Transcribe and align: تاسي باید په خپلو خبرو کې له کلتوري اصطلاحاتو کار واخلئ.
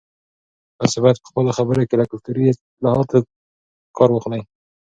تاسي 0.79 0.97
باید 1.03 1.17
په 1.23 1.27
خپلو 1.29 1.49
خبرو 1.57 1.87
کې 1.89 1.95
له 1.99 2.05
کلتوري 2.11 2.43
اصطلاحاتو 2.47 3.17
کار 3.97 4.09
واخلئ. 4.11 4.41